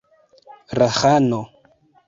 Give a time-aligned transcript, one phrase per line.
[0.79, 1.43] La ĥano!